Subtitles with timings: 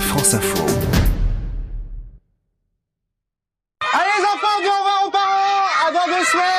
[0.00, 0.64] France Info.
[3.92, 6.56] Allez les enfants, dis au revoir aux parents À dans deux semaines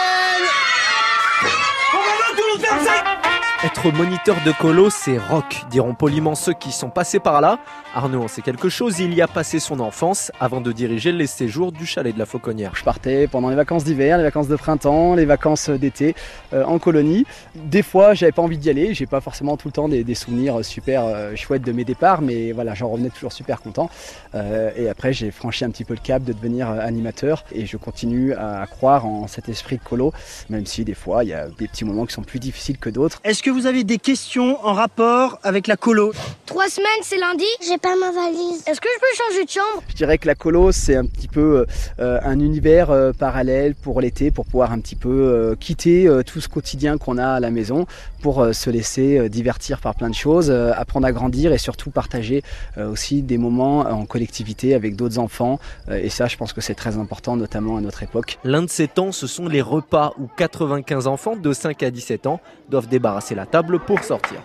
[3.64, 7.58] Être moniteur de colo, c'est rock, diront poliment ceux qui sont passés par là.
[7.96, 11.26] Arnaud en sait quelque chose, il y a passé son enfance avant de diriger les
[11.26, 12.74] séjours du chalet de la Fauconnière.
[12.76, 16.14] Je partais pendant les vacances d'hiver, les vacances de printemps, les vacances d'été
[16.54, 17.26] euh, en colonie.
[17.56, 18.94] Des fois, j'avais pas envie d'y aller.
[18.94, 22.22] J'ai pas forcément tout le temps des, des souvenirs super euh, chouettes de mes départs,
[22.22, 23.90] mais voilà, j'en revenais toujours super content.
[24.36, 27.66] Euh, et après, j'ai franchi un petit peu le cap de devenir euh, animateur et
[27.66, 30.14] je continue à, à croire en cet esprit de colo,
[30.52, 32.92] même si des fois, il y a des petits moments qui sont plus difficiles que
[32.92, 33.20] d'autres.
[33.24, 36.12] Est-ce que vous avez des questions en rapport avec la colo
[36.46, 38.62] Trois semaines, c'est lundi J'ai pas ma valise.
[38.68, 39.84] Est-ce que je peux changer de chambre?
[39.88, 41.66] Je dirais que la colo, c'est un petit peu
[42.00, 46.24] euh, un univers euh, parallèle pour l'été, pour pouvoir un petit peu euh, quitter euh,
[46.24, 47.86] tout ce quotidien qu'on a à la maison,
[48.22, 51.58] pour euh, se laisser euh, divertir par plein de choses, euh, apprendre à grandir et
[51.58, 52.44] surtout partager
[52.78, 55.60] euh, aussi des moments en collectivité avec d'autres enfants.
[55.90, 58.40] Euh, et ça, je pense que c'est très important, notamment à notre époque.
[58.44, 62.28] L'un de ces temps, ce sont les repas où 95 enfants de 5 à 17
[62.28, 64.42] ans doivent débarrasser la table pour sortir.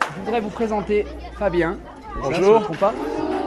[0.00, 1.04] Je voudrais vous présenter
[1.36, 1.76] Fabien.
[2.22, 2.70] Bonjour.
[2.78, 2.94] pas.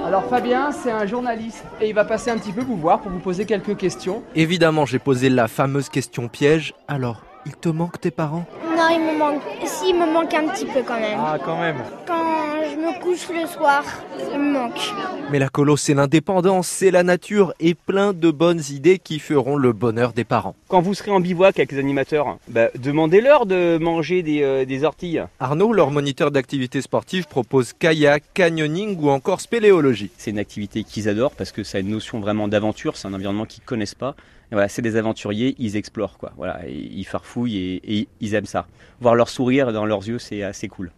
[0.05, 3.09] Alors Fabien, c'est un journaliste et il va passer un petit peu vous voir pour
[3.09, 4.23] vous poser quelques questions.
[4.35, 6.73] Évidemment, j'ai posé la fameuse question piège.
[6.89, 8.45] Alors, il te manque tes parents?
[8.77, 9.41] Non, il me manque.
[9.63, 11.17] Si, il me manque un petit peu quand même.
[11.17, 11.77] Ah, quand même.
[12.05, 12.42] Quand
[12.73, 13.83] je me couche le soir,
[14.19, 14.93] il me manque.
[15.31, 19.57] Mais la colo, c'est l'indépendance, c'est la nature et plein de bonnes idées qui feront
[19.57, 20.55] le bonheur des parents.
[20.69, 24.83] Quand vous serez en bivouac avec les animateurs, bah, demandez-leur de manger des, euh, des
[24.83, 25.19] orties.
[25.39, 30.09] Arnaud, leur moniteur d'activité sportive, propose kayak, canyoning ou encore spéléologie.
[30.17, 33.13] C'est une activité qu'ils adorent parce que ça a une notion vraiment d'aventure, c'est un
[33.13, 34.15] environnement qu'ils connaissent pas.
[34.51, 36.31] Et voilà, c'est des aventuriers, ils explorent quoi.
[36.37, 38.65] Voilà, et ils farfouillent et, et ils aiment ça.
[38.99, 40.91] Voir leur sourire dans leurs yeux, c'est assez cool.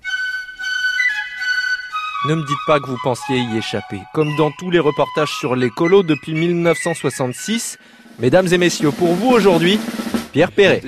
[2.28, 4.00] Ne me dites pas que vous pensiez y échapper.
[4.12, 7.78] Comme dans tous les reportages sur les colos depuis 1966,
[8.18, 9.80] mesdames et messieurs, pour vous aujourd'hui,
[10.34, 10.82] Pierre Perret.